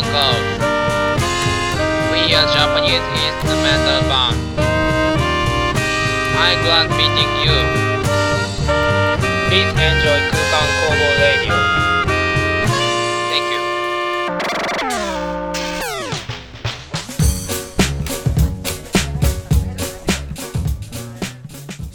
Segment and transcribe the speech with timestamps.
[0.00, 0.40] Uncle.
[2.10, 4.36] We are Japanese instrumental band.
[6.40, 7.58] I'm glad meeting you.
[9.48, 11.19] Please enjoy Kukan Kobo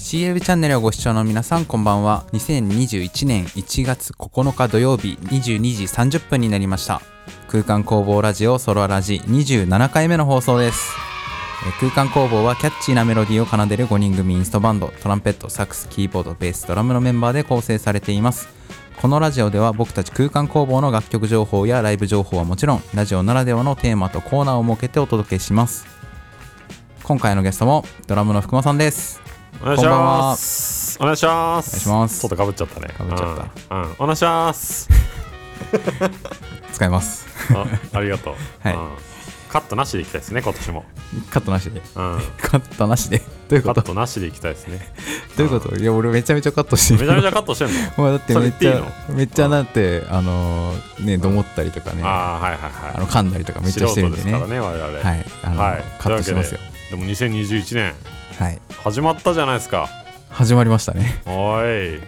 [0.05, 2.27] CL チャンネルをご視聴の皆さんこんばんは。
[2.31, 7.01] 2021年1月9日土曜日22時30分になりました。
[7.47, 10.93] 空間工房ラジオソロラジ27回目の放送です。
[11.79, 14.93] 空間工房はキャッチーなメロディーを奏でる5人組インストバンド。
[15.01, 18.47] トランペットサックスキーボードベースドラムのメンバーで構成されています。
[19.01, 25.87] このラジオでは僕たち空間工房の楽曲情報やライブ情報はもちろんラジオならではのテーマとコーナーを設けてお届けします。
[27.01, 29.34] 今回のゲストもドラムの福間さんです。
[29.61, 30.97] お願いします。
[30.99, 31.89] お願いします。
[31.89, 32.87] お願いしますちょっとかぶっちゃったね。
[32.97, 33.19] 被っちゃっ
[33.69, 33.81] たうん。
[33.83, 34.89] うん、お願いします。
[36.73, 37.65] 使いますあ、
[37.97, 38.35] ありがとう。
[38.59, 38.89] はいうん
[39.47, 40.83] カットなしでいきたいですね、今年も。
[41.29, 41.83] カットなしでうん。
[42.41, 44.93] カットなしでどういうカッことトなしでいきたいですね。
[45.37, 45.77] どういうこと？
[45.77, 48.09] いや俺めちゃめちゃカットしてるめちゃめちゃカットしてんの？
[48.11, 52.99] だってめっちゃめっちゃだってあのーねどもったりとかねあああ、はいはいはい。
[52.99, 55.09] の噛んだりとかめっちゃしてるんでね素人ですからね、我々。
[55.09, 55.83] はいあの、はい。
[55.99, 57.93] カットしますよでも2021年、
[58.37, 58.61] はい。
[58.69, 59.87] 始まったじゃないですか。
[60.29, 61.21] 始まりましたね。
[61.25, 62.01] おい。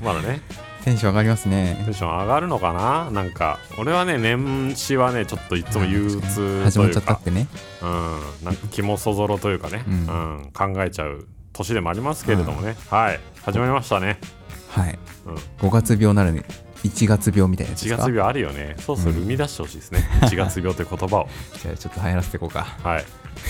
[0.00, 0.40] まだね、
[0.84, 3.10] テンション上がりますテねンション上がるのかな？
[3.10, 6.70] なんか、俺はね、年始はね、ちょっといつも憂鬱というか。
[6.70, 7.48] 始まっちゃったってね。
[7.82, 9.96] うん、なんか気もそぞろというかね、ううん。
[10.42, 13.20] ん考えちゃう年でもありますけれどもね、はい。
[13.42, 14.20] 始まりましたね、
[14.68, 14.98] はい。
[15.26, 15.34] うん、
[15.68, 16.44] 5月病なるね
[16.84, 18.02] 1月病みたいなやつ1ですか？
[18.04, 18.76] 月病あるよね。
[18.78, 21.28] そうそう生み出してほしいですね、 1月病という言葉を。
[21.62, 22.76] じゃあちょっと流行らせていこうか。
[22.82, 23.04] はい。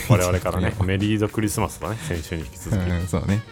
[0.08, 3.42] 我々からね1 メリードクリスマスだね先週に引き続き、うんうんそうね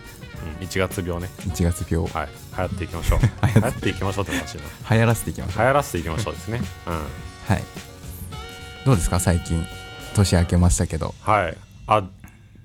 [0.61, 1.29] 1月病ね。
[1.41, 2.09] 1月病。
[2.09, 2.29] はい。
[2.57, 3.21] 流行っていきましょう。
[3.55, 4.25] 流行っていきましょう。
[4.25, 4.61] って話だ
[4.95, 5.59] 流行らせていきましょう。
[5.63, 6.61] 流行らせていきましょうですね。
[6.87, 6.93] うん。
[6.95, 7.01] は
[7.61, 7.65] い。
[8.85, 9.19] どうですか？
[9.21, 9.67] 最近。
[10.15, 11.15] 年明けましたけど。
[11.21, 11.57] はい。
[11.89, 12.05] あ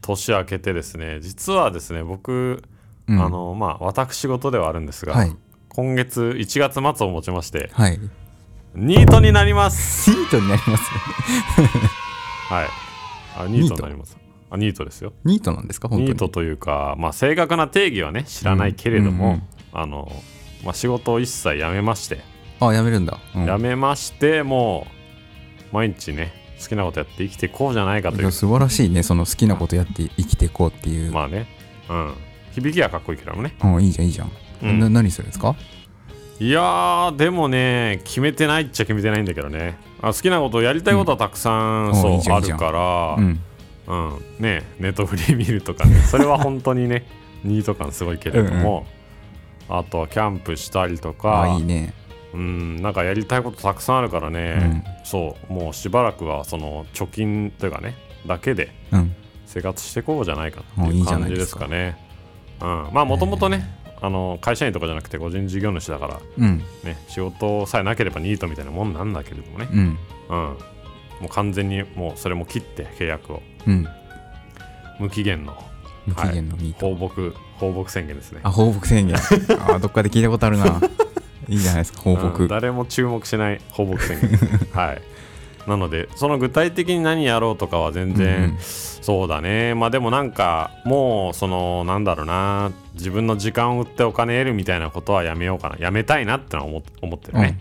[0.01, 1.19] 年明けてですね。
[1.21, 2.61] 実はですね僕、
[3.07, 3.21] うん。
[3.25, 5.35] あのまあ私事ではあるんですが、はい
[5.73, 7.99] 今月1月末をもちましてはい。
[8.75, 10.11] ニートになります。
[10.11, 10.83] シートになります
[12.49, 12.67] はい。
[13.37, 14.17] あニートになります。
[14.49, 15.13] あニートですよ。
[15.23, 15.87] ニートなんですか？
[15.87, 16.09] 本当に。
[16.09, 19.35] ニートというか、まあ、正確な定義はね知らないけれども、うんうん。
[19.35, 19.43] うん
[19.73, 20.11] あの
[20.65, 22.19] まあ、仕事を一切辞めまして、
[22.59, 23.45] あやめるんだ、うん。
[23.45, 24.85] 辞めましても
[25.71, 28.31] う毎日ね好きなことやって生きていこうじゃないかという。
[28.31, 29.03] 素晴らしいね。
[29.03, 31.47] その好きなことやって生きていこうっていう、まあね。
[31.89, 32.13] うん。
[32.53, 33.55] 響きはかっこいいけどもね。
[33.63, 34.31] うん、いいじゃんいいじゃん、
[34.63, 34.79] うん。
[34.79, 35.55] な何するんですか？
[36.39, 39.77] いやーでもね決めてないっちゃ決めてないんだけどね。
[40.01, 41.95] あ好きなことやりたいことはたくさん、うん。
[41.95, 42.57] そうおいいじゃんいいじゃん。
[42.57, 43.39] あるからうん。
[43.88, 45.95] うん、ねネットフリ見るとかね。
[46.09, 47.05] それは本当にね
[47.44, 48.85] ニート感すごいけれども。
[49.69, 51.44] あとはキャンプしたりとか。
[51.44, 51.94] あいいね。
[52.33, 52.81] うん。
[52.81, 55.53] なんかやりたいことたくさんあるからね、そう。
[55.53, 57.95] もうしばらくはその貯金というかね
[58.25, 59.16] だけでうん。
[59.45, 61.59] 生活していこうじゃないかっていじゃな感じですか。
[61.61, 61.97] すかね。
[62.61, 66.57] うん、まあもともとねあの会社員とかじゃなくて個人事業主だからうん。
[66.84, 69.79] ね仕事さえなければニートみたいなもんなんだけれどもね、うん。
[69.79, 70.57] うん、も
[71.25, 73.41] う完全にもうそれも切って契約を。
[73.67, 73.88] うん。
[75.00, 75.56] 無期限の
[76.06, 78.39] 無期限のニート、放牧放牧宣言ですね。
[78.44, 79.16] あ放牧宣言。
[79.69, 80.81] あどっかで聞いたことあるな。
[81.47, 82.23] いいじゃないですか放うん。
[82.23, 84.39] 牧、誰も注目しない放牧宣言。
[84.73, 85.01] はい。
[85.68, 88.57] なのでその具体的に何やろうとかは全然、うん。
[88.59, 89.75] そうだね。
[89.75, 95.78] まあでもなんかもうそのなんだろうな自分の時間を売ってお金得るみたいなことはやめようかな。
[95.78, 97.57] やめたいなってのは思っ思ってるね、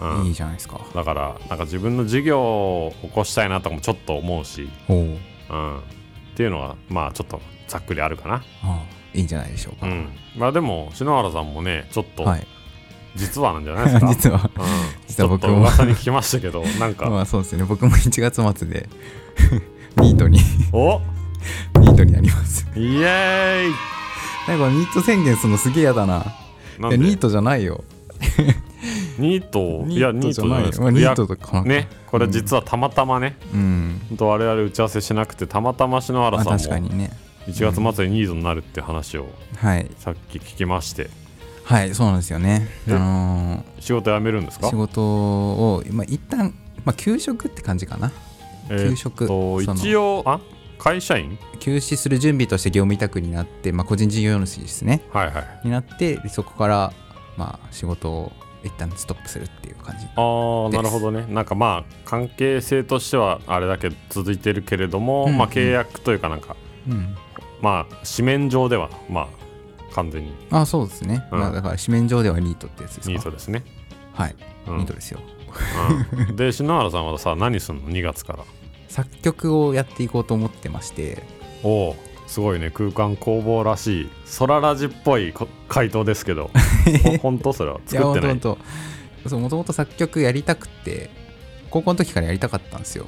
[0.00, 0.26] うん。
[0.26, 0.80] いいじゃないですか。
[0.94, 5.80] だからなんか自分の事業を起こしたいなとかもちょっと思うし、おおうん、っ
[6.34, 8.42] ていうのはまあちょっとざっくりあるかな。
[8.62, 8.82] あ
[9.14, 10.08] いいんじゃないでしょうか、うん。
[10.36, 12.46] まあでも篠原さんもねちょっとはい。
[13.14, 14.50] 実はなんじゃないですか、 実は。
[14.56, 14.64] うん、
[15.06, 15.58] 実は僕も。
[15.58, 17.64] 噂に聞きましたけどなんか、 まあそうですね。
[17.64, 18.88] 僕も1月末で
[19.96, 20.40] ニートに。
[20.72, 21.00] お。
[21.78, 22.66] ニートになります。
[22.74, 24.01] イエーイ
[24.48, 26.24] なんかニート宣言するのすげえ嫌だな。
[26.78, 27.84] ないやニートじゃないよ。
[29.18, 29.84] ニート？
[29.88, 30.78] いやニートじゃないです。
[30.78, 34.00] かまあニートとかねこれ実はたまたまね、うん。
[34.08, 37.10] ほんと我々打ち合わせしなくてたまたま篠まあ原さんも確かにね。
[37.46, 39.90] 1月末でニートになるって話をはい。
[39.98, 41.10] さっき聞きまして。
[41.64, 42.68] はいそうなんですよね。
[42.88, 44.66] あえの仕事辞めるんですか？
[44.66, 48.10] ー仕事をまあ一旦まあ休職って感じかな。
[48.68, 49.24] えーっ休職
[49.62, 50.40] 一応あ？
[50.82, 51.38] 会社員？
[51.60, 55.02] 休止する準備として業務委託になって、まあ、個人事業主ですね。
[55.12, 55.60] はいはい。
[55.64, 56.92] になってでそこから
[57.36, 58.32] まあ仕事を
[58.64, 61.24] 一旦ストップするっていう感じああなるほどね。
[61.32, 66.56] なんかまあ関係性としてはあれだけ続いてるけれども、うんまあ契約というかなんか
[66.88, 67.16] うん。
[67.60, 69.28] まあ紙面上ではまあ
[69.94, 70.32] 完全に。
[70.50, 71.38] あそうですね、うん。
[71.38, 73.12] まあだから紙面上ではニートってやつですか？
[73.12, 73.62] ニートですね、
[74.14, 74.34] はい、
[74.66, 74.78] うん。
[74.78, 75.20] ニートですよ。
[76.28, 78.44] うん、で篠原さんはさ何すんの？2月から
[78.92, 81.22] 作曲をやっていこうと思ってまして。
[81.62, 81.96] おお
[82.26, 82.70] すごいね。
[82.70, 86.50] 空間工房らしい空ラジっぽいこ回答ですけど。
[87.04, 87.80] ほ本当それは。
[87.86, 88.40] 作ってない？
[88.40, 89.56] そうもと。
[89.56, 91.10] もと作曲やりたくて
[91.70, 93.06] 高校の時からやりたかったんですよ、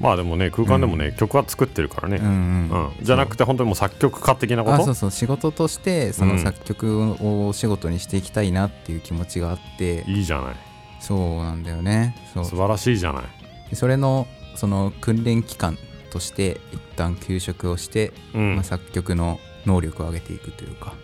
[0.00, 2.32] まあでもね空間でもね、曲は作ってるからね、うんうん。
[2.70, 3.04] うん。
[3.04, 5.10] じゃなくて本当にもう作曲家的なこあそうとそう。
[5.10, 10.56] 仕事としてその作曲をお仕事にしていきたいなっていう気持ちがあって、いいじゃない。
[11.00, 12.14] そうなんだよね。
[12.34, 13.24] 素晴らしいじゃない。
[13.70, 14.26] でそれの
[14.58, 15.78] その訓練期間
[16.10, 20.94] として一旦休職をして、うん、まあ、作曲の能力を上げていくというか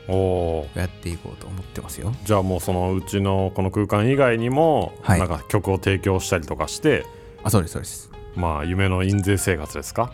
[0.75, 2.15] やっていこうと思ってますよ。
[2.25, 5.19] じゃあもうそのうちのこの空間以外にも、はい。
[5.19, 7.05] なんか曲を提供したりとかして
[7.43, 8.11] あそうですそうです。
[8.35, 10.13] まあ夢の印税生活ですか？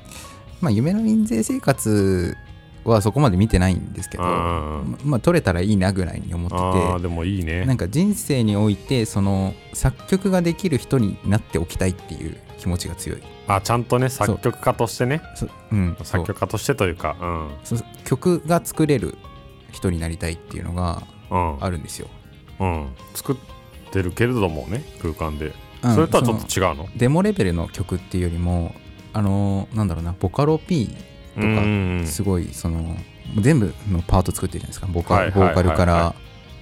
[0.61, 2.37] まあ夢の印税生活
[2.83, 4.29] はそこまで見てないんですけど、うん。
[4.29, 7.65] ままあ取れたらいいなぐらいに思っててああでもいいね。
[7.67, 13.23] なんか人生においてその作曲ができる人になっておきたいっていう気持ちが強い。
[13.49, 15.23] あちゃんとね作曲家としてね。
[15.35, 17.17] そうん、作曲家としてというか
[17.65, 19.17] そう曲が作れる
[19.73, 21.55] 人になりたいっていうのがうん。
[21.55, 22.09] うんあるんですよ、
[22.59, 22.89] うん。
[23.15, 23.37] 作っ
[23.91, 25.47] てるけれどもね空間で。
[25.83, 26.89] うんそれとはちょそっと違うの？
[26.95, 28.75] デモレベルの曲っていうよりも
[29.15, 30.89] あのなんだろうなボカロ P
[31.35, 32.95] とかうんすごいその
[33.41, 34.87] 全部のパート作ってるじゃないですか。
[34.89, 36.15] ボカ,、ボーカルから、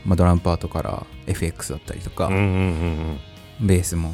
[0.05, 3.19] まあ、ドラムパートから FX だったりとか、うんうん
[3.61, 3.67] うん。
[3.67, 4.13] ベースも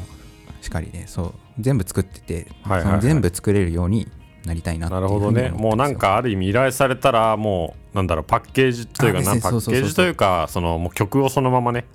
[0.61, 3.01] しっかりねそう全部作ってて、はいはいはい。
[3.01, 4.07] 全部作れるように
[4.45, 5.49] なりたいななるほどね。
[5.49, 11.85] もうなんかある意味依頼されたらもうなんだろうパッケージというかあなパッケージというかそのもう曲をそのままね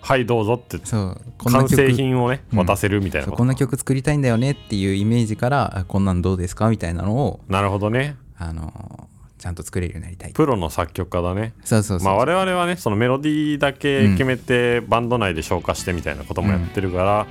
[0.00, 2.58] はいどうぞって完曲成品をねうん。
[2.58, 8.16] 渡せるみたいなうこんな曲作りたいんだよねっていうイメージからあこんなんどうですかみたいなのをなるほどね。
[8.36, 9.08] あの
[9.38, 10.32] ちゃんと作れるようになりたい。
[10.32, 11.54] プロの作曲家だね。
[11.64, 17.26] そうそうそう、まあ我々はねそのメロディーだけ決めてバンド内で消化してみたいなこともやってるから、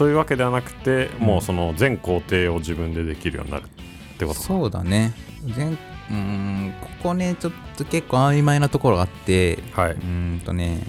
[0.00, 4.46] そういうわけではなくて、もうその全工程を自分でできるようになるってことか。
[4.46, 5.12] そうだね。
[5.44, 9.92] 全うーんここねちょっと結構曖昧なところがあってはい。
[9.92, 10.80] うーんとね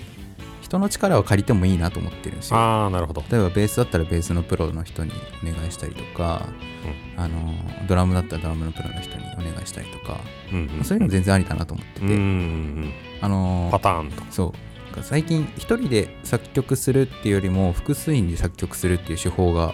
[0.62, 2.58] 人の力を借りてもいいなと思ってるんですよ。
[2.58, 3.22] ああなるほど。
[3.30, 5.12] 例えばベースだったらベースのプロの人に
[5.44, 6.46] お願いしたりとか、
[7.18, 7.54] あの
[7.90, 10.22] ドラムだったらドラムのプロの人にお願いしたりとか、
[10.54, 14.24] うんうんそういうの全然ありだなと思ってて、うんうんうんあのパターンと。
[14.32, 14.71] そう
[15.02, 19.74] 最近一人で作曲するっていうよりも複数人で作曲するっていう手法が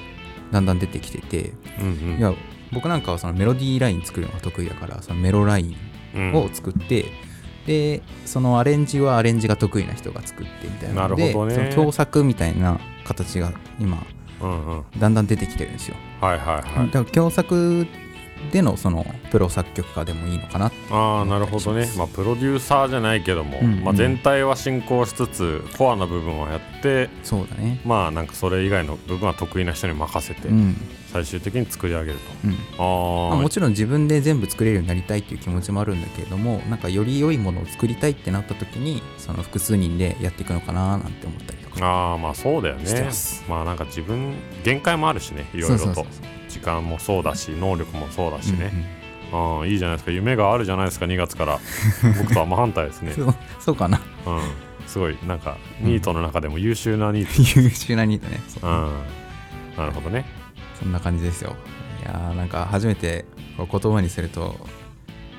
[0.51, 2.17] だんだん出てきてて、うんうん。
[2.19, 2.33] いや
[2.71, 5.75] 僕なんかはそのメロディーライン作るのが得意だからそのメロライ
[6.15, 6.31] うん。
[6.31, 7.05] ンを作って、
[7.65, 11.33] でそのアレンジはアレンジが得意な人が作ってみたいなのでね。
[11.33, 14.05] その共作みたいな形が今
[14.41, 14.83] うんうん。
[14.97, 16.87] だんだん出てきてるんですよ、はいはいはい。
[16.87, 17.87] だから共作
[18.51, 21.89] でのそのプロ作曲家でもいいのかなああなるほどね。
[21.98, 23.84] まあプロデューサーじゃないけども、うんうん。
[23.84, 27.81] まあ、全体は進行しつつコアな部分をやってそうだね。
[27.86, 30.75] まあなんかそれ以外の部分は得意な人に任せてうん。
[31.12, 32.54] 最終的に作り上げるうん。
[32.54, 43.10] と、ああまあもちろん自分で全部作れるようになりたいっていう気持ちもあるんだけれどもなんかより良いものを作りたいってなった時にその複数人でやっていくのかななんて思ったりとかああまあそうだよね。
[43.48, 45.84] まあなんか自分限界もあるしねいろいろと。
[45.86, 46.06] そうそう
[46.57, 48.71] 時間もそうだし能力もそうだしうんね、
[49.31, 50.12] ああいいじゃないですか。
[50.12, 51.59] 夢があるじゃないですか2月から。
[52.19, 53.13] 僕とは真反対ですね。
[53.18, 54.01] うんそうかな。
[54.25, 54.41] うん。
[54.88, 57.60] すごいなんかニートの中でも優秀なニート。
[57.60, 58.41] 優秀なニートね。
[58.48, 58.91] そううん。
[59.77, 60.25] なるほどね。
[60.79, 61.55] そんな感じですよ。
[62.01, 63.25] いやーなんか初めて
[63.58, 64.55] 言葉にすると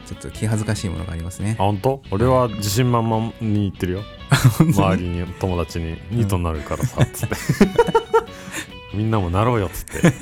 [0.06, 1.56] ちょっと気恥ずかしいものがありますね。
[1.58, 2.02] あ本当？
[2.10, 4.02] 俺は自信満々に言ってるよ。
[4.60, 7.36] 周りに友達にニートになるからさつって。
[8.94, 10.12] みんなもなろうよっつって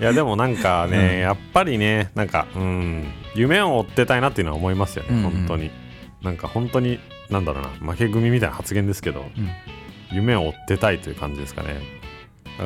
[0.00, 1.18] いやでもなんかね、うん。
[1.20, 5.16] やっぱりねなんかうん夢を追ってたいなっていうのは思いますよね、うん。
[5.16, 5.70] うん本当に。
[6.22, 6.98] なんか本当に
[7.30, 9.48] なんだろうな負け組みたいな発言ですけどうん。
[10.12, 11.80] 夢を追ってたいという感じですかね。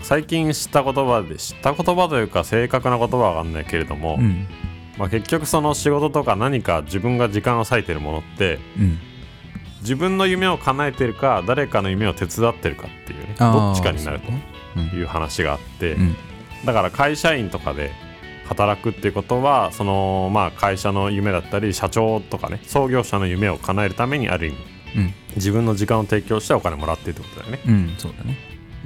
[0.03, 4.47] 最近知った言葉で知った言葉というか正確な言葉はわかんないけれども、うん。
[4.99, 8.99] まあ、結局その仕事とか何か自分が時間を割いてるものってうん。
[9.81, 16.17] 自分の夢を叶えてるか誰かの夢を手伝ってるかっていうねどっちかになるという話があって、うん
[16.65, 17.93] だから会社員とかで
[18.49, 24.57] 働くっていうことはそのまあ会社の夢だったり社長とかね創業者の夢を叶えるためにある意味
[24.97, 25.15] うん。
[25.37, 27.61] 自分の時間を提供してお金もらってるってことだよね。
[27.67, 28.37] うんそうだね。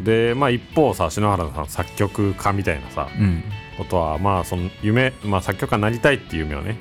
[0.02, 3.44] でまあ一方さ篠原さん作曲家みたいなさうん。
[3.78, 6.76] ことはまあその夢、まあ、作曲家になりたいっていう夢をね。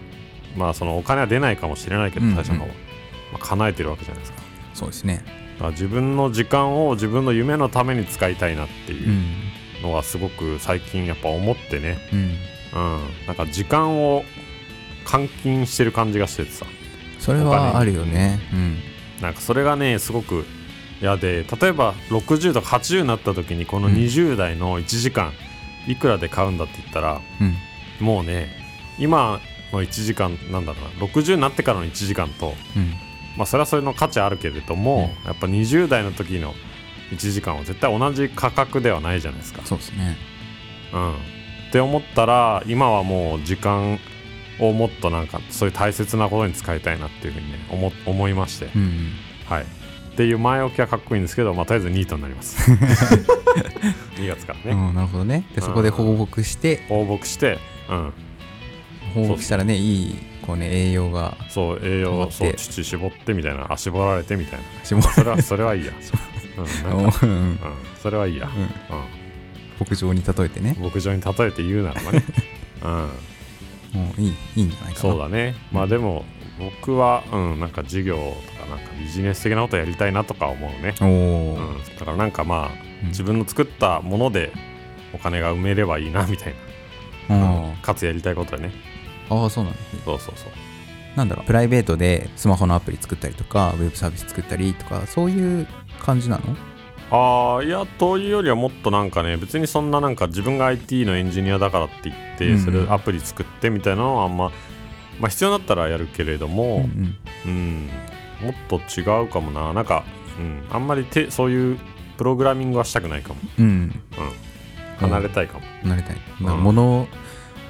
[0.57, 2.35] まあそのお金は出ないかもしれないけどうんうん。
[2.35, 2.75] 最初の方は、
[3.33, 4.41] まあ、叶えてるわけじゃないですか。
[4.73, 5.23] そうですね。
[5.71, 9.09] 自分の時間を自分の夢のために使いたいなっていう。
[9.09, 9.25] うん
[9.81, 12.19] のはすごく最近やっぱ思ってね、うん。
[12.19, 14.23] うん、なんか時間を
[15.05, 16.65] 換金してる感じがしててさ。
[17.19, 18.39] それはあるよね。
[18.53, 18.77] うん。
[19.21, 20.45] なんかそれがねすごく
[21.01, 23.93] いやで例えば60とか80になった時にこのうん。
[23.93, 25.33] 20代の1時間
[25.87, 28.05] いくらで買うんだって言ったらうん。
[28.05, 28.49] もうね
[28.97, 29.39] 今
[29.71, 32.93] の1時間なんだろうな60になってからの1時間とうん。
[33.37, 36.53] まあそれはそれの価値あるけれども、やっぱ20代の時の
[37.11, 39.61] 1時間は絶対同じ価格ではないじゃないですか。
[39.65, 40.17] そうですね
[40.93, 41.15] うん、っ
[41.71, 43.97] て思ったら今はもう時間
[44.59, 49.11] をもっとなんかそういう大切なことに使いたいなっていうふうにね思思いまして、うん
[49.45, 49.63] はい。
[49.63, 49.65] っ
[50.15, 52.69] ていう前置きはかっこいいんですけど、まあ、とりあえずニートになります。
[54.17, 54.71] 2月からね。
[54.71, 58.13] うんなるほどねでそこで放牧して放牧して、うん、
[59.13, 64.65] 放牧したらねいいこうね栄養がそう、栄養そう、乳絞ってみたいな、あ、絞られてみたいな。
[64.83, 65.93] 絞らそれは、それはいいや。
[66.57, 67.59] うん、
[68.01, 68.47] それはいいや。
[68.47, 68.69] うんうん。
[69.79, 72.23] 牧場に例えてね牧場に例えて言うならばね。
[72.83, 72.91] うん。
[74.01, 75.55] もういいいいんじゃないかなそうだね。
[75.71, 76.23] まあでも、
[76.59, 80.93] 僕は、うん、なんか授業とか、なんかビジネス的なことやりたいなとか思うね。
[81.01, 81.77] おうん。
[81.99, 84.51] だからなんかまあ、うん自分の作ったもので
[85.13, 86.55] お金が埋めればいいなみたい
[87.27, 88.71] な、あかつやりたいことでね
[89.29, 90.51] ああそうなんですねそうそうそう
[91.17, 95.67] なんだろうプライベートでスマホのアプリ作ったりとかウェブサービス作ったりとかそういう
[96.01, 96.55] 感じなの？
[97.11, 102.59] ああいやというよりはもっとなんかね別にそんななんか自分が IT のエンジニアだからって言って、うんうん。
[102.59, 104.51] それアプリ作ってみたいなのはあんま
[105.19, 106.89] まあ必要だったらやるけれどうんも、
[107.45, 107.89] うん
[108.41, 109.73] もっと違うかもな。
[109.73, 110.03] なんか、
[110.39, 111.79] うん、あんまりてそういう
[112.17, 113.65] プログラミングはしたくないかも、うん。
[113.65, 113.71] うん。
[113.73, 113.91] うん、
[114.97, 116.17] 離れたいかも、なりたい。
[116.39, 116.45] うん。
[116.45, 117.07] なんか物を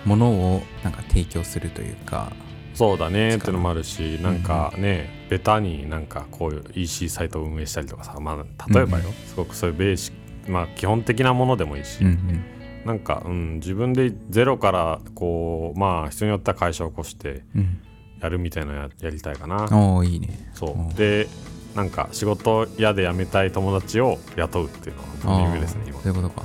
[0.05, 2.31] 物をなんか提供するというか
[2.73, 12.43] そうだねっ力ていうのもあるしなんかね、ベタになんかこういう EC サイトを運営したりとかさ、まあ、例えばよ、うんすごくそういうベーシックまあ基本的なものでもいいし、うんうん。
[12.85, 17.81] なんか、うん、自分でゼロからこうまあ人によっては会社を起こしてうん。
[18.21, 19.67] やるみたいなのややりたいかな。
[19.71, 20.51] おおいいね。
[20.53, 21.27] そう、うんで
[21.75, 26.01] なんか仕事嫌で辞めたい友達を雇うっていうのは夢ですね今。
[26.01, 26.43] そういうことか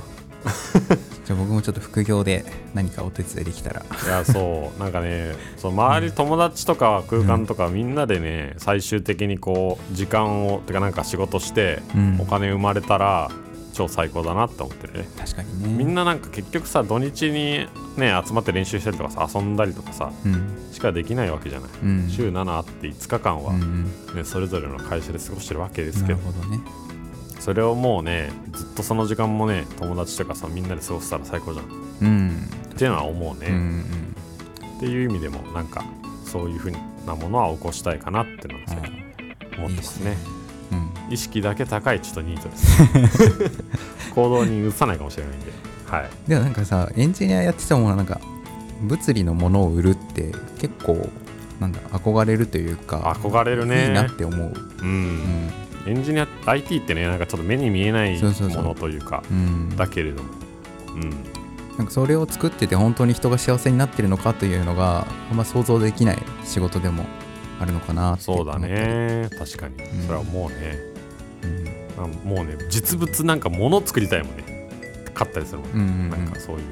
[1.27, 3.81] じゃあ僕もちょっと副業で何かお手伝いできたら。
[3.81, 4.79] いやそう。
[4.79, 12.17] なんかねそう周り友達とか空間とかみんなでね最終的にこう時間をてかなんか仕事してうん。
[12.21, 13.29] お金生まれたら
[13.73, 15.09] 超最高だなって思ってるね。
[15.17, 15.67] 確かにね。
[15.67, 17.67] みんななんか結局さ土日に
[17.97, 20.69] ね集まって練習したりとかさ遊んだりとかさうん。
[20.71, 22.09] しかできないわけじゃない、うん。
[22.09, 24.25] 週7あって5日間は、うんねうん。
[24.25, 26.19] それぞれの会社で過ごしてるわけですなけど。
[26.19, 26.61] るほどね
[27.39, 31.65] それをもうねずっとその時間もね友達とかさみんなで過ごせたら最高じゃん。
[31.65, 31.67] っ
[32.01, 32.49] うん。
[32.77, 33.83] ていうのは思うね、うんうん
[34.77, 35.83] っていう意味でもなんか
[36.23, 36.71] そういうふう
[37.07, 38.87] なものは起こしたいかなっていうのは
[39.57, 40.15] 思ってますね。
[40.71, 40.75] う
[41.09, 41.13] ん。
[41.13, 43.51] 意識だけ高いちょっとニートです。
[44.13, 45.51] 行動に移さないかもしれないんで。
[45.87, 46.09] はい。
[46.27, 48.19] でもなんかさエンジニアやってたものはなんか
[48.83, 51.09] 物理のものを売るって結構
[51.59, 53.87] なんだ憧れるというか憧れるね。
[53.87, 54.47] いいなって思う。
[54.49, 55.51] ううんん
[55.87, 59.75] エンジニア IT ってねなんかちょっと目に見えないものというかうん。
[59.75, 60.29] だけれども。
[60.95, 61.09] うん。
[61.77, 67.05] なんかそれを作ってて本当に人が幸せになってるのかというのがあんま想像できない仕事でも
[67.59, 69.29] あるのかなそうだね。
[69.37, 69.75] 確かに。
[69.75, 70.03] ん。
[70.03, 70.77] それはもうね、
[71.43, 72.03] うん。
[72.03, 74.69] あもうね実物なんか物作りたいもんね。
[75.13, 76.09] 買ったりするもん、うんうんうん。
[76.09, 76.63] なんかそういう。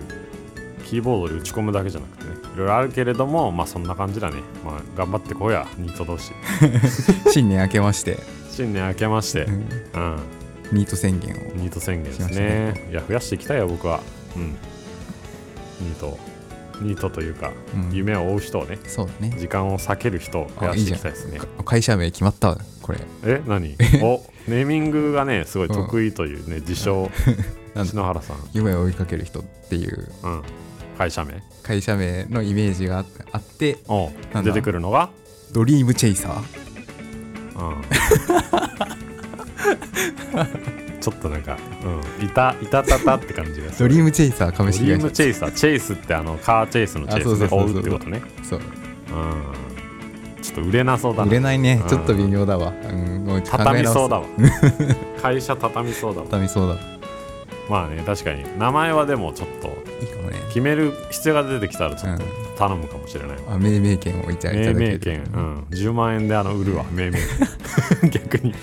[0.86, 2.36] キーボードで打ち込むだけじゃなくてね。
[2.54, 4.38] いろいろあるけれどもまあそんな感じだね。
[4.64, 5.68] まあ頑張ってこうや。
[5.78, 6.32] ニート同士。
[7.32, 8.20] 新年明けまして、
[8.56, 9.44] 新年明けまして。
[9.44, 9.54] うん。
[9.54, 10.20] うん。
[10.72, 11.38] ニート宣言を。
[11.56, 12.88] ニート宣言ですしましたね。
[12.90, 14.00] いや増やしていきたいよ僕は。
[14.38, 14.52] うん。
[15.82, 16.18] ニート。
[16.82, 17.94] ニートというか、うん。
[17.94, 18.80] 夢を追う人をね。
[18.88, 19.36] そうだね。
[19.38, 21.40] 時間を避ける人を増やしていきたいですね。
[21.40, 23.00] か会社名決まったわこれ。
[23.26, 23.76] え何？
[24.02, 27.12] おネーミングがねすごい得意というね、自称。
[27.76, 27.92] なんだ。
[27.92, 30.08] 篠原さん、夢を追いかける人っていう。
[30.24, 30.42] うん、
[30.98, 31.44] 会社名？
[31.62, 33.80] 会社名のイメージがああって
[34.34, 35.10] 出てくるのが、
[35.52, 36.65] ドリームチェイサー
[37.56, 37.82] うん、
[41.00, 41.58] ちょっとなんか、
[42.20, 43.90] うん、いたいたたたって感じがする。
[43.90, 45.52] ドリームチェイサー株ドリー式会社ムチェイサー。
[45.52, 47.78] チェイスってあのカーチェイスのチェイあそうスで追そうそうそう。
[47.78, 48.22] うってことね。
[48.44, 48.60] そう。
[48.60, 48.66] うん。
[50.42, 51.30] ちょっと売れなそうだな。
[51.30, 51.80] 売れないね。
[51.82, 51.90] うん。
[51.90, 54.26] ちょっと微妙だわ、うん、もう考え畳みそうだわ。
[55.22, 56.28] 会社畳みそうだわ。
[56.30, 56.76] 畳みそうだ。
[57.70, 58.44] まあね確かに。
[58.60, 59.68] 名前はでもちょっと
[60.02, 60.40] いいかもね。
[60.50, 62.24] 決める必要が出てきたらちょっと。
[62.24, 64.76] うん頼むかもしれないわあ命名権をいただ命ける。
[64.76, 67.20] 名権、うん、10万円であの売るわ命名。
[68.02, 68.54] 権 逆に。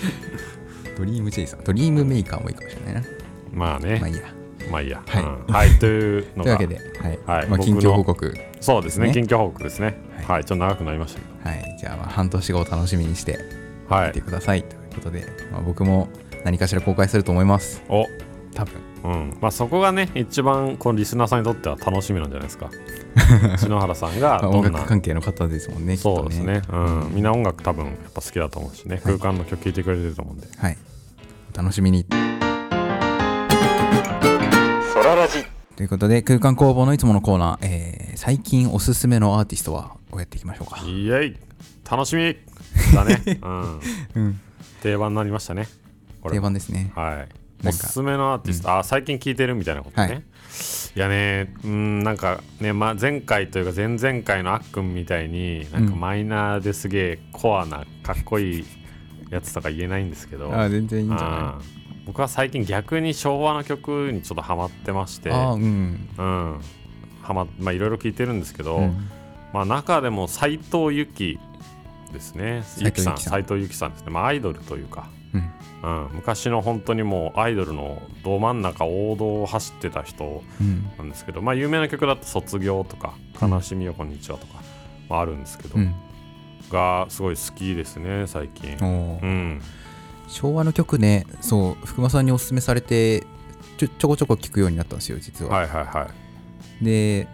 [0.97, 1.63] ドリームチェイサー。
[1.63, 3.07] ドリームメーカーもいいかもしれないな。
[3.53, 3.97] まあね。
[3.99, 4.21] まあいいや。
[4.71, 5.23] まあいいや、はい。
[5.23, 5.53] うん。
[5.53, 6.43] はい、というのが。
[6.43, 7.39] というわけで、はい。
[7.39, 7.49] はい。
[7.49, 8.37] まあ、近況報告。
[8.59, 9.07] そうですね。
[9.07, 9.13] ね。
[9.13, 9.97] 近況報告ですね。
[10.25, 10.41] ははい。
[10.41, 11.77] い、ちょっと長くなりましたけはい。
[11.79, 13.39] じゃあまあ半年後を楽しみにして
[13.89, 14.07] どはい。
[14.07, 16.07] 見てくださいということで、まあ、僕も
[16.45, 17.83] 何かしら公開すると思います。
[17.89, 18.05] お。
[18.53, 18.73] 多分。
[19.03, 19.37] うん。
[19.41, 22.69] まあそこがね一番このリスナーさんにとっては楽しみなんじゃないですか
[23.57, 26.75] 篠原さんがまあ音どんな楽関係の方ですもんねきっとそうですね、う
[27.09, 30.47] ん、みんな音楽多分やっぱ好きだと思うしね、空間の曲聴いてくれてると思うんで。
[30.57, 30.77] はい。
[31.53, 32.05] お楽しみに。
[34.93, 35.45] ソララジ。
[35.75, 40.79] ということで空間工房のいつものコーナー、えー最近おすすめのアーティストはをやっていきましょうか？
[40.85, 41.37] イエイ。
[41.89, 42.37] 楽しみ。
[42.93, 43.79] だね、 うん、
[44.15, 44.39] うん。
[44.81, 45.67] 定番になりましたね。
[46.21, 46.91] これ定番ですね。
[46.95, 47.25] は
[47.63, 47.67] い。
[47.67, 50.23] おすすめのアーティスト、あ最近聴いてるみたいなことね、はい
[50.95, 55.99] い、やねうんなんかね、まあ、前回というか前々回のあっくんみたいになんかうん。
[55.99, 58.65] マイナーですげえコアなかっこいい
[59.29, 66.61] やつとか言えないんですけどあ全然いいんじゃあー僕は最近逆に昭和の曲にちょっとハマってましてうんうん。
[67.21, 69.09] はままあいろいろ聴いてるんですけど、うん。
[69.53, 71.39] まあ中でも斎藤由貴
[72.11, 72.63] ですね。
[72.65, 73.15] 斉由貴さん。
[73.15, 74.11] 藤由貴さん斎藤由貴さんですね。
[74.11, 75.51] まあアイドルというかうん。
[75.83, 84.61] うん、昔の本当にもうアイドルのど真ん中王道を走ってた人うんなんですけど、まあ、有名な曲だと「卒業」とか「悲しみよこんにちは」とか、
[85.09, 85.93] まあ、あるんですけど、うん。
[86.71, 88.77] がすごい好きですね最近。
[88.77, 88.85] う
[89.25, 89.61] ん、
[90.27, 93.25] 昭和の曲ねそう福間さんにおすすめされて
[93.77, 96.07] ちょちょこちょこ聞くようになったんですよ実は、はいはいは
[96.81, 96.85] い。
[96.85, 97.27] で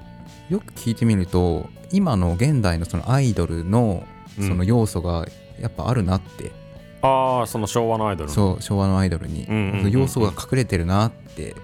[0.49, 4.03] よく聞いてみると今の現代のそのアイドルの
[4.39, 4.47] うん。
[4.47, 5.25] その要素が
[5.59, 6.51] やっぱあるなって、
[7.01, 8.33] ああその昭和のアイドルの。
[8.35, 9.47] そう昭和のアイドルに、
[9.91, 11.55] 要素が隠れてるなって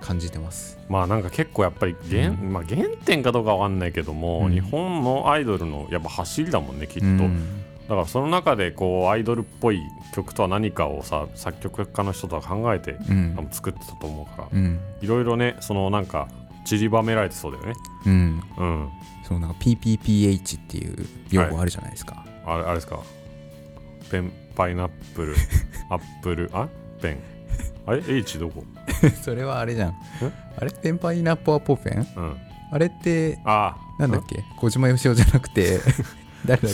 [0.00, 0.78] 感じてます。
[0.88, 2.52] まあなんか結構やっぱり原,、うん。
[2.52, 4.52] まあ、原点かどうかわかんないけども、うん。
[4.52, 7.62] 日本のアイドルのやっぱ走りだもんねきっと、うん。
[7.88, 9.80] だからその中でこうアイドルっぽい
[10.14, 13.48] 曲とは何かをさ作曲家の人とか考えてうん。
[13.50, 14.80] 作ってたと思うから、うん。
[15.00, 16.28] いろいろねそのなんか
[16.66, 17.74] 散りばめられてそうだよね。
[18.06, 18.42] うん。
[18.58, 18.88] うん。
[19.22, 22.98] そうなんか PPPH っていう用語あるじゃないですか、あれあれですか？
[24.10, 25.34] ペンパイナップル
[25.90, 26.68] アップルあ？
[27.00, 27.18] ペン。
[27.86, 28.64] あれ？H どこ？
[29.22, 29.94] それはあれじゃん。
[30.58, 30.70] あれ？
[30.70, 32.06] ペンパイナップアポペン？
[32.16, 32.36] うん。
[32.72, 34.42] あれってあなんだっけ？
[34.58, 35.78] 小島よしおじゃなくて。
[36.46, 36.72] 誰だっ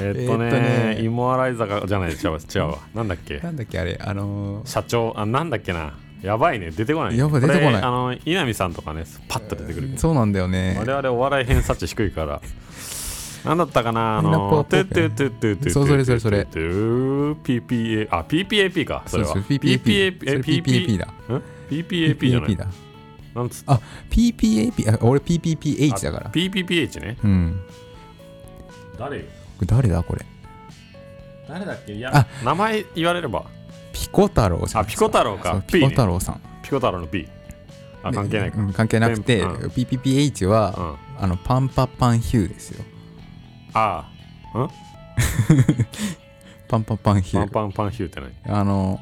[0.00, 0.50] えっとね,、えーっ
[0.94, 1.04] とね。
[1.04, 2.38] イモアライザがじゃない違うわ。
[2.38, 2.78] 違うわ。
[2.94, 3.38] なんだっけ？
[3.40, 3.98] けなんだっけあれ？
[4.02, 5.12] あのー社長。
[5.16, 5.92] あなんだっけな？
[6.22, 6.70] やばいね。
[6.70, 7.18] 出てこないね。
[7.18, 7.72] やばい出てこない。
[7.72, 9.98] れあの稲見さんとかねパッと出てくるけど。
[9.98, 10.76] そうなんだよね。
[10.78, 12.40] 我々お笑い偏差値低いから
[13.44, 14.18] なんだったかな？
[14.18, 16.42] あのップルトゥトゥトゥトゥトゥそうそれそれそれ。
[16.42, 22.58] PPA あ PPAP かそれは PPAP だん PPAP じゃない
[23.34, 27.60] なんつっあ PPAP あ俺 PPPH だから PPPH ねうん
[28.98, 29.24] 誰
[29.66, 30.24] 誰だこれ
[31.48, 33.46] 誰だっけいやあ名前言われれば
[33.92, 37.26] ピコ太郎じゃんあピコ太郎かピねコ太郎さんピコ太郎の P
[38.02, 42.84] あ関係ないかうん関係なくてうん PPPH はうんあのパンパパンヒューですよ
[43.74, 44.08] あ
[44.54, 44.68] あ。
[46.68, 47.42] パンパパンヒュー。
[47.42, 48.58] パンパンパンヒューって何？
[48.60, 48.98] あの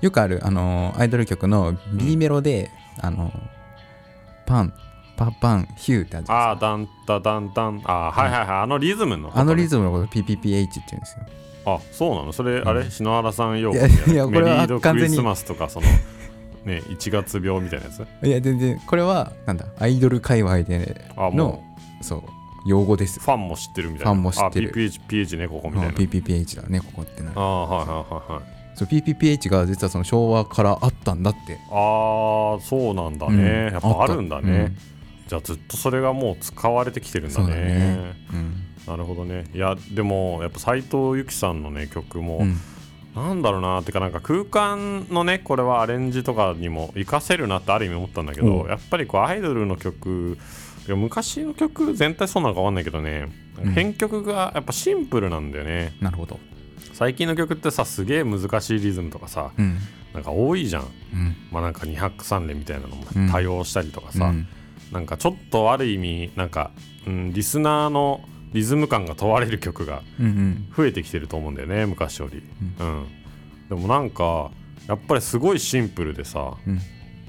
[0.00, 3.32] よくあるあのアイドル曲の B メロで、あの
[4.46, 4.72] パン
[5.16, 7.82] パパンヒューってあるじゃああダンタダンタン。
[7.84, 8.48] ああはいはいはい。
[8.60, 10.56] あのリズムのですかあのリムズムのこと PPPH って言
[10.94, 11.26] うんですよ。
[11.66, 12.32] あそうなの？
[12.32, 12.80] それあれ？
[12.80, 15.86] うん篠原さん用語いやいやこれは完全にリスマスとかその
[16.64, 18.26] ね1月病みたいなやつ？
[18.26, 18.80] いや全然。
[18.86, 21.62] これはなんだアイドル界隈での
[22.00, 22.22] そう
[22.66, 23.18] 用語です。
[23.18, 24.12] うファンも知ってるみたいな。
[24.12, 24.68] ファンも知ってる。
[24.68, 27.38] あ PPH PH ねここみうんたいな PPPH だねここってなる。
[27.38, 31.58] ああはいはいはいはいそう PPPH が実はその昭和からあったんだって。
[31.70, 34.76] ああそうなんだね、うんやっぱあるんだね、うん。
[35.28, 37.54] じゃあずっとそれがもう使われてきてるんだね。
[37.54, 38.14] ね。
[38.32, 38.54] うん。
[38.86, 39.44] なるほどね。
[39.54, 42.56] いやでもやっぱ斎藤由貴さんのね曲も、うん。
[43.14, 50.38] なんだろうなってかなんか空間のねこれはアレンジとかにも活かせるなってある意味思ったんだけどやっぱりこうアイドルの曲
[50.86, 53.28] いや昔の曲全体そうなのか分かんないけどね、
[53.62, 53.72] うん。
[53.72, 55.92] 編曲がやっぱシンプルなんだよね。
[56.00, 56.38] なるほど。
[56.92, 59.78] 最近の曲ってさすげえ難しいリズムとかさうん。
[60.12, 60.82] なんか多いじゃん。
[60.82, 61.36] うん。
[61.50, 63.30] まあなんか2拍3連みたいなのもうん。
[63.30, 64.48] 多用したりとかさ、うん。
[64.92, 66.70] なんかちょっとある意味なんか、
[67.06, 70.72] うん、リスナーのリズム感が問われる曲がうんうん。
[70.76, 72.42] 増えてきてると思うんだよね昔より、
[72.80, 73.06] うん。
[73.68, 74.50] でもなんか
[74.88, 76.80] やっぱりすごいシンプルでさ、うん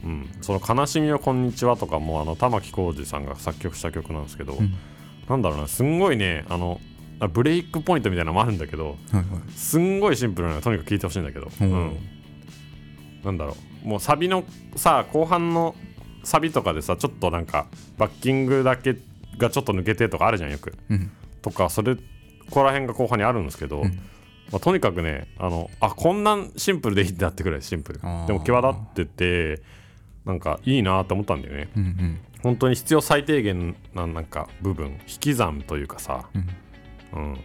[0.04, 4.74] うん、その「悲しみよこんにちは」とかもあの玉置浩二さんが作曲した曲なんですけど、うん。
[5.30, 6.82] なんだろうなすんごいねあの
[7.20, 9.26] あブレイクポイントみたいなのもあるんだけどはいはい。
[9.56, 11.98] すんごいシンプルなのとにかく聴いてほしいんだけど、うんうん。
[13.24, 13.88] なんだろう。
[13.88, 14.44] もうサビの
[14.76, 15.76] さ後半の
[16.24, 18.96] サビとかでさちょっとなんかバッキングだけ
[19.38, 20.74] がちょっと抜けてとかあるじゃんよく。
[20.90, 21.12] うん。
[21.42, 22.02] とかそれこ
[22.50, 24.00] こら辺が後半にあるんですけど、うん。
[24.52, 28.00] まあ、とにかくねあのあこんなんシンプルでいいんだってくらいシンプル。
[28.00, 29.62] でも際立ってて
[30.26, 31.70] なんかいいなと思ったんだよね。
[31.76, 32.20] うんうん。
[32.44, 36.26] 本当に必要最低限ななんか部分引き算というかさ、
[37.14, 37.40] うん、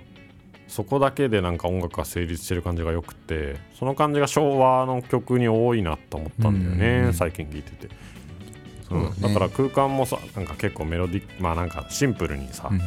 [0.68, 7.94] そこだけでなんか音楽が成立してる感じがよくてその感じが昭和の曲に多いなと思ったんだよね、うん最近聴いてて、
[8.88, 9.14] そうだね。
[9.16, 12.80] うんだから空間もさなんか結構メロディまあなんかシンプルにさ、うん。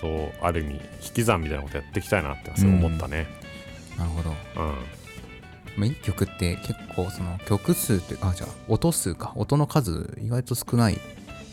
[0.00, 0.80] そうある意味引
[1.12, 3.26] き算みたいなことやっていきたいなってすごい思ったね、
[3.98, 4.30] なるほど。
[4.30, 4.99] うん
[5.76, 9.32] まあ、いい曲って結構その曲数ってあじゃあ音数か。
[9.36, 10.98] 音の数意外と少ない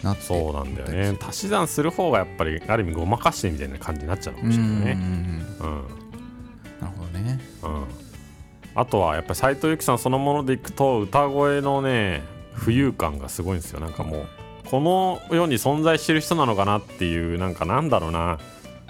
[0.04, 1.18] なってそうなんだよね。
[1.22, 4.92] 足し算する方がやっぱりある意味ごまかしてみたいな感じになっちゃうのかもしれないね。
[4.92, 5.84] うん。
[6.82, 7.40] なるほどね。
[7.64, 7.86] うん。
[8.76, 12.22] あとはやっぱり斎藤由貴さんそのものでいくと歌声のね
[12.56, 13.80] 浮遊感がすごいんですよ。
[13.80, 14.28] なんかもう
[14.70, 18.40] この世に存在してる人なのかなっていうなんかなんだろうな。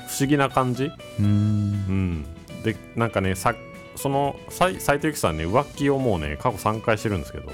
[0.07, 0.85] 不思議な感じ。
[0.85, 1.25] うーん。
[1.25, 2.25] うん。
[2.63, 3.53] でなんかねさ
[3.97, 7.51] その斎斎藤由貴さんね浮気をもうね過去3回してるんですけど。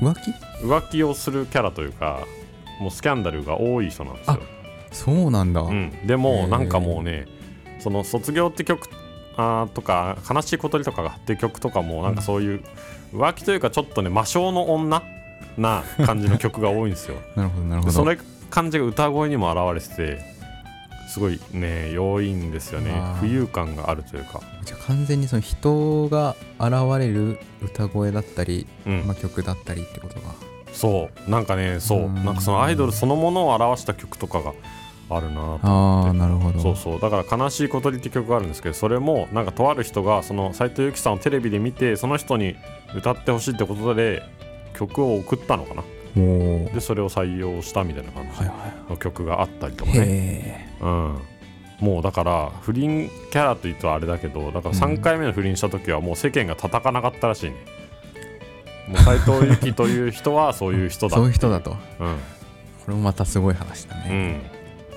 [0.00, 0.30] 浮気？
[0.64, 2.26] 浮気をするキャラというか
[2.80, 4.40] もうスキャンダルが多い人なんですよ。
[4.92, 7.26] そうなんだ、うん、でもなんかもうね
[7.80, 8.88] その「卒業」って曲
[9.36, 12.64] あーとか「悲しい小鳥」とかがって曲とかもなんかそういう
[13.12, 15.02] 浮気というかちょっとね魔性の女
[15.58, 17.16] な感じの曲が多いんですよ。
[17.36, 17.92] なるほどなるほど。
[17.92, 18.18] でそれ
[18.50, 20.33] 感じが歌声にも表れてて
[21.08, 22.90] すごいね良いんですよね。
[23.20, 24.40] 浮遊感があるというか。
[24.64, 29.04] じゃあ完全にその人が現れる歌声だったり、うん。
[29.06, 30.34] まあ、曲だったりってことが
[30.72, 31.30] そう。
[31.30, 31.98] なんかねそう。
[32.04, 32.24] うん。
[32.24, 34.52] なんかそのアイドルそのものを表した曲とかが
[35.10, 36.10] あるなとあ思って。
[36.10, 36.60] あなるほど。
[36.60, 37.00] そうそう。
[37.00, 42.56] だから「悲しい小鳥」って曲があるんですけどそれもなんかとある人がその斎藤由貴さんをテレビで見てその人に
[42.94, 44.22] 歌ってほしいってことで
[44.74, 45.82] 曲を送ったのかな
[46.14, 51.18] でそれを採用したみたいな感じの曲があったりといかね、へうん、
[51.80, 57.56] もうだから不倫キャラというとあれだけどだから3回目の不倫した時はもう世間が叩かなかったらしいね。
[58.88, 61.16] もう斎藤由貴という人はそういう人だ。
[61.16, 61.70] えそういう人だと。
[61.70, 61.76] うん。
[61.76, 61.78] こ
[62.88, 64.42] れもまたすごい話だうね、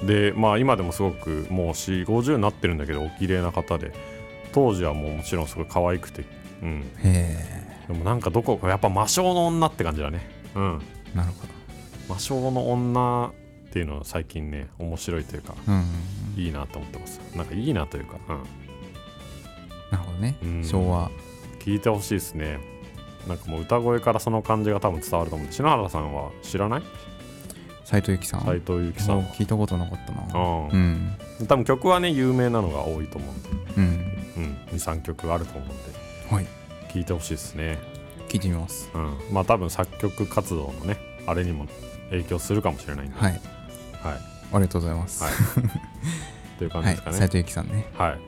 [0.04, 4.18] ん、でまあ今でもすごくもう4 5 0になってるんだけどお綺麗な方で。
[4.58, 6.24] 当時はもうもちろんすごい可愛くて、
[6.64, 11.48] うん、へでもなんかどこかやっぱ魔性の女って感じだね、うん、えなるほ
[12.10, 15.86] 魔性の女っていうのは最近ね面白いというかどうん。
[16.38, 17.20] いいなと思ってます。
[17.36, 18.36] なんかいいなというか、うん、
[19.92, 20.64] なるほどね、うん。
[20.64, 21.10] 昭和。
[21.60, 22.60] 聞いてほしいですね。
[23.28, 25.52] なんかもう歌声からその感じが多分伝わると思う。
[25.52, 26.84] 篠原さんは知らない？
[27.84, 28.42] 斎藤由貴さん。
[28.46, 29.24] 斎藤由貴さん。
[29.24, 30.40] 聞いたことなかったな。
[30.40, 31.18] うん。
[31.40, 31.48] うん。
[31.48, 33.84] 多分曲はね有名なのが多いと思うんで、うん。
[34.38, 35.76] うん、23曲あると思うんで。
[36.30, 36.48] はい。
[36.90, 37.78] 聞いてほしいですね
[38.28, 38.90] 聞いてみます。
[38.94, 41.66] うん、まあ多分作曲活動のねあれにも
[42.10, 43.32] 影響するかもしれないんで、はい。
[43.32, 43.42] はい、
[44.04, 44.20] あ
[44.56, 45.24] りがとうございます。
[45.24, 45.34] はい。
[46.56, 47.18] っていう感じはいですかね。
[47.18, 47.86] 斎藤由貴さんね。
[47.98, 48.20] はい、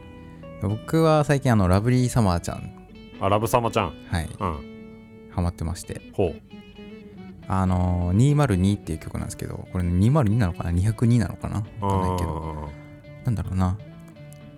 [0.61, 2.71] 僕は最近あのラブリーサマーちゃん。
[3.21, 4.29] あラブサマちゃん、はい。
[4.39, 6.01] うん、ハマってまして。
[6.13, 6.41] ほう、
[7.47, 11.63] あのー、202っていう曲なんですけどこれ202なのかな？202なのかな？
[11.81, 12.69] わかんないけど。
[13.25, 13.77] なんだろうな、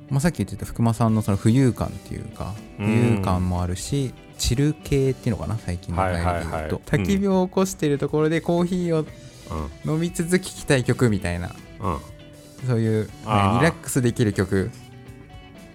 [0.09, 2.85] まあ、さっき言ってた福間さんのその浮遊感っていうかうん。
[2.85, 9.05] 浮遊感もあるしチル系っていうのかな最近の流行りで言うと、はいはいはい焚き火を起こしてるところでコーヒーを
[9.85, 11.51] 飲み続き聴きたい曲みたいな。
[11.79, 11.97] うん、
[12.67, 14.71] そういう、ね、リラックスできる曲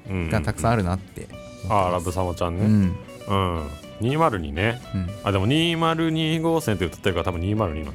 [0.09, 0.83] うん、うん、がたくさんある。
[0.83, 1.29] るなって。
[1.69, 2.65] あーラブサマちゃんね。
[2.65, 2.97] うん。
[3.29, 3.67] うん、
[4.01, 4.81] 202ね。
[4.95, 5.11] うん。
[5.23, 7.95] あでも202号線って歌ってるから多分202なんだよね。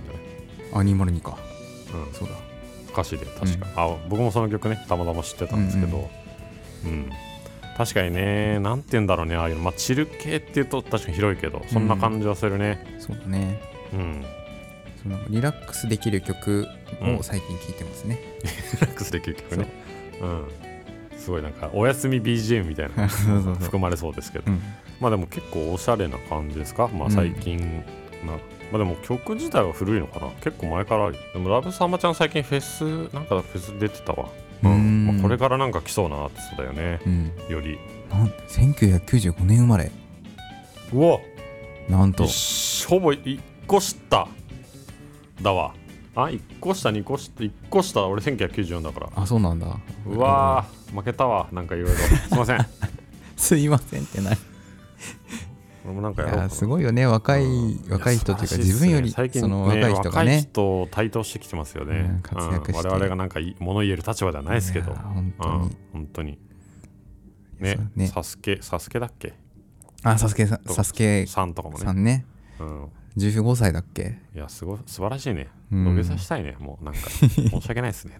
[0.73, 1.37] あ202か。
[1.93, 2.35] うん、そうだ。
[2.91, 6.09] 歌詞で確か、あ僕もその曲ねたまたま知ってたんですけど、
[6.85, 7.09] うん
[7.77, 9.61] 確かにねなんて言うんだろうねああいうの。
[9.61, 12.95] まあチル系っていうと確かに広いけどそんな感じはするね。
[12.99, 13.59] そうだね。
[13.93, 14.25] うん。
[15.01, 16.67] そのリラックスできる曲
[17.01, 17.15] うん。
[17.17, 18.19] を最近聴いてますね、
[18.75, 19.65] リラックスできる曲ね。
[20.21, 20.47] うん。
[21.17, 23.07] すごいなんかお休み BGM みたいな
[23.59, 24.61] 含まれそうですけど、うん。
[24.99, 26.87] まあでも結構おしゃれな感じですか？
[26.89, 27.11] まあうん。
[27.11, 27.57] 最近
[28.25, 28.39] な、ま
[28.73, 30.27] あでも曲自体は古いのかな？
[30.41, 31.15] 結構前からある。
[31.33, 34.29] でもラブサマちゃん最近フェスなんかフェス出てたわ
[34.63, 35.07] うん。
[35.07, 36.99] まあ、これからなんか来そうなアーティストだよね。
[37.05, 37.77] うん、より。
[38.09, 39.91] なん1995年生まれ。
[40.93, 41.19] うわ。
[41.89, 42.25] なんと。
[42.25, 44.27] 一ほぼ1個下
[45.41, 45.73] だわ。
[46.13, 49.09] あ1個下2個下1個下俺1994だから。
[49.15, 49.67] あそうなんだ。
[50.05, 50.95] うわー。
[50.95, 51.47] 負けたわ。
[51.51, 51.97] なんかいろいろ。
[51.97, 52.65] すいません。
[53.37, 54.37] すいませんってない
[55.83, 57.05] 俺もなんかいやすごいよね。
[57.05, 57.91] 若いうん。
[57.91, 62.87] 若い人っていうかね自分よりその若い人が若いね人を台頭してきてますよね、うん活躍して。
[62.87, 64.93] 我々がなんか物言える立場ではないですけど。
[64.93, 65.61] 本当うん。
[65.63, 66.39] に本当に。
[67.59, 67.77] ね。
[67.95, 68.07] ね。
[68.07, 69.33] サスケサスケだっけ？
[70.03, 71.25] あサスケさサスケ。
[71.25, 71.85] さんとかもね。
[71.85, 72.25] さんね。
[72.59, 72.83] うん、
[73.17, 74.19] 15歳だっけ？
[74.35, 75.47] いやすごい素晴らしいね。
[75.71, 75.85] うん。
[75.95, 76.55] 土下座したいね。
[76.59, 77.09] もうなんか。
[77.09, 78.17] 申し訳ないですね。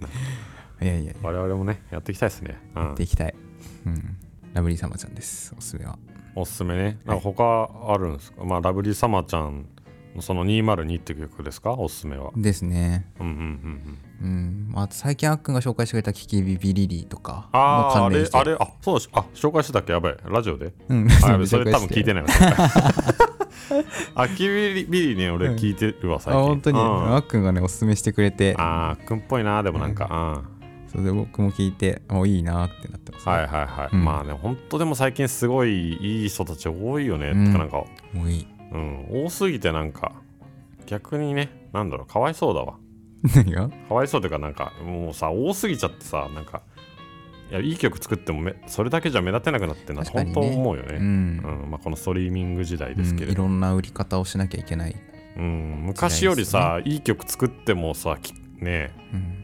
[0.82, 1.18] いやいやや。
[1.22, 2.94] 我々もねやっていきたいですね、うん。
[2.94, 3.36] っていきたい。
[3.86, 4.18] うん。
[4.54, 5.54] ラブリーサマちゃんです。
[5.58, 5.98] おすすめは
[6.36, 7.00] おすすめね。
[7.06, 9.68] なんか他あるんですか、まあラブリーサマーちゃん
[10.16, 11.74] のその202っていう曲ですか？
[11.74, 12.32] おすすめは。
[12.36, 13.08] ですね。
[13.20, 14.72] うんうんうんうん。
[14.74, 14.80] うん。
[14.80, 19.94] あと最近あっくんが紹介してくれたキキビビリリーとかもあああれあれあそうだしあ紹介してたっけ？
[19.94, 20.18] やばい。
[20.26, 20.74] ラジオで？
[20.90, 22.30] うんあやべそれ多分聞いてないわ。
[24.16, 26.42] あキビリビリね俺聞いてるわ最近。
[26.42, 26.80] あ本当に。
[26.80, 27.16] うん。
[27.16, 28.56] あっくんがねおすすめしてくれて。
[28.58, 30.44] あーくんっぽいなでもなんか、
[30.92, 34.04] それで僕も聞いておいいなってなってます、はいはいはい、うん。
[34.04, 37.54] まあね本当でも最近すごいいい人たち多いよね、うん。
[37.54, 38.40] なんかもうい。
[38.42, 39.26] いうん。
[39.26, 40.12] 多すぎてなんか
[40.86, 42.76] 逆にねなんだろうかわいそうだわ。
[43.36, 43.70] 何が？
[43.70, 46.62] かわいそうというかなんかもうさ多すぎちゃってさなんか
[47.52, 50.98] いやいい曲作ってもめそれだけじゃ目立てなくなってんなって本当思うよね。
[50.98, 51.72] うん、うん。
[51.72, 53.50] まあ、このストリーミング時代ですけれど、うん。
[53.50, 54.96] いろんな売り方をしなきゃいけない、
[55.38, 59.41] うん、昔よりさ、いい曲作ってもさきねうん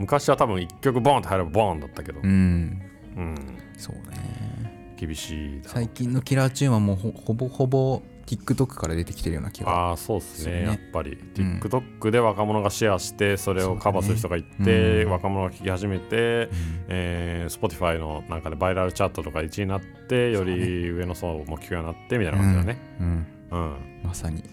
[0.00, 2.82] 昔は多分1曲ボーンって入ればボーンだったけど、うん、
[3.16, 3.36] うん、
[3.76, 4.96] そうね。
[4.96, 10.60] 厳しい最近のキラーチューンはもうほほぼほぼ TikTok から出てきてるような気がああそうっすね。
[10.60, 10.62] ね。
[10.66, 11.18] やっぱり。
[11.38, 11.60] うん。
[11.60, 16.50] TikTok で若者がシェアしてそれをカバーする人がいて、うん若者が聴き始めて、うん。
[16.88, 23.76] えー、Spotify のなんかでバイラルチャートとか1位になってより上の層も聴くようになってみたいな感じだね、うん、うん。
[24.04, 24.44] まさに。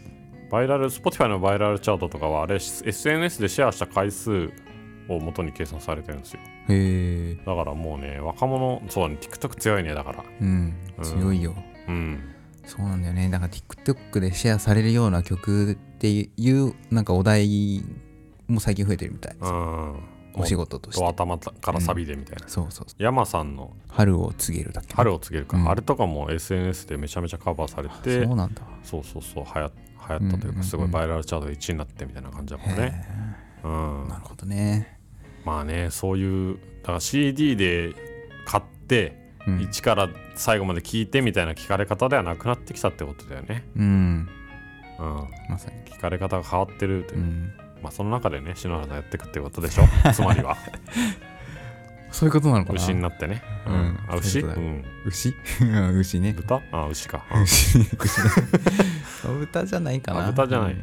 [0.49, 4.49] バイラル Spotify のバイラルチャートとかはあれ SNS でシェアした回数
[5.09, 6.39] を元に計算されてるんですよ。
[6.69, 10.23] へえだからもうね若者そうだね TikTok 強いねだから。
[10.41, 10.47] うん
[10.97, 11.53] うん強いよ、
[11.87, 12.19] うん。
[12.65, 13.29] そうなんだよね。
[13.29, 17.83] だから TikTok でシェアされるような曲っていうなんかお題
[18.47, 19.99] も最近増えてるみたいです、うん。
[20.33, 21.01] お仕事として。
[21.01, 23.03] と頭からサビでみたいな、そうそうそう。
[23.03, 23.71] 山さんの。
[23.89, 25.69] 春を告げるだけ春を告げるか、うん。
[25.69, 28.61] あれとかも SNS でめちゃめちゃカバーされてそうなんだ。
[28.83, 29.71] そうそうそう流行
[30.09, 33.05] 流行ったというかすごいバイラルチャートで1位になってみたいな感じだもんね、
[33.63, 34.07] うん。
[34.07, 34.96] なるほどね
[35.47, 37.95] まあねそういうだから CD で
[38.45, 44.29] 買ってうん、1から最後まで聞いてみたいな聞かれ方ではなくなってきたってことだよね、うん、
[44.99, 45.77] うん、まさに。
[45.89, 47.21] 聞かれ方が変わってるという。
[47.21, 47.53] う、ん。
[47.81, 49.83] まあその中でね篠原さんやっていくってことでしょ
[50.13, 50.57] つまりは。
[52.11, 52.81] そういうことなのかな。
[52.81, 53.99] 牛になってね、うん。
[54.09, 55.33] あ牛、そうん、牛？
[55.93, 56.33] 牛ね。
[56.33, 56.61] 豚？
[56.71, 57.25] あ牛か。
[57.43, 57.79] 牛。
[57.79, 57.91] 牛
[59.39, 60.27] 豚じゃないかな。
[60.27, 60.73] あ豚じゃない。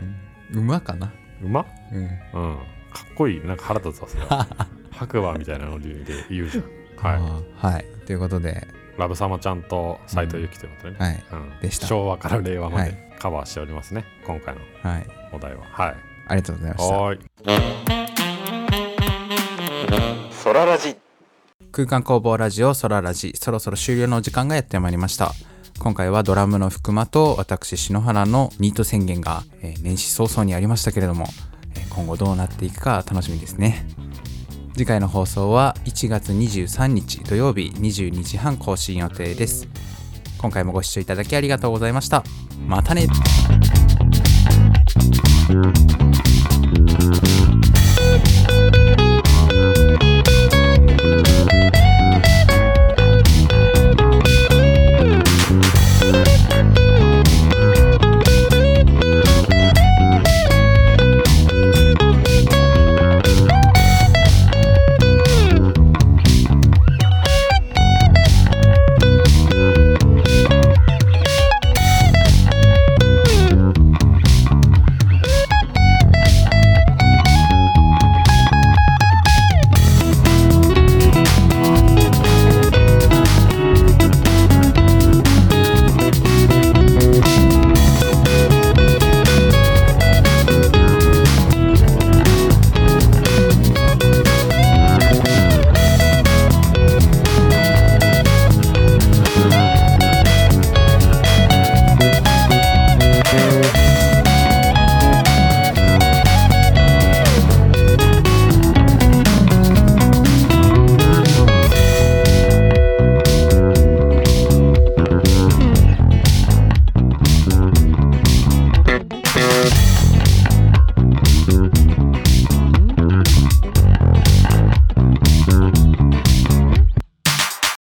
[0.52, 0.60] うん。
[0.60, 1.12] 馬かな。
[1.42, 1.66] 馬？
[1.92, 2.08] うん。
[2.34, 2.58] うん
[2.94, 4.46] かっこいいなんか腹立つわそれは。
[4.92, 5.88] 白馬みたいなので
[6.30, 6.64] 言うじゃん。
[6.96, 7.20] はい。
[7.20, 7.40] は
[7.72, 7.84] いはい。
[8.06, 8.66] ということで。
[8.96, 11.24] ラブサマちゃんと斎藤由貴ということでね、はい。
[11.32, 11.60] うん。
[11.60, 11.88] でした。
[11.88, 15.06] 昭和から令和まはでカバーしておりますね、今回のはい。
[15.32, 15.64] お題は。
[15.72, 15.96] はい。
[16.28, 16.96] ありがとうございました。
[16.96, 17.20] はーい。
[21.72, 23.32] 空間工房ラジオソララジ。
[23.36, 25.32] そろそろ終了のお時間がやってまいりました。
[25.80, 31.53] 今回はドラムの福間と私篠原のニート宣言が、えー年始早々にありましたけれども、えー
[31.94, 33.86] 今後どうなっていくか楽しみですね。
[34.74, 39.68] 次回の放送は1月23日土曜日22時半更新予定です。
[40.38, 42.24] 今回もご視聴いただきありがとうございました。
[42.66, 43.06] またね。